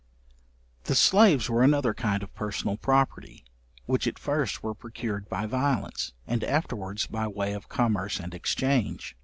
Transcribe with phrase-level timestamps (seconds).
[0.85, 3.45] The slaves were another kind of personal property,
[3.85, 9.15] which at first were procured by violence, and afterwards by way of commerce and exchange.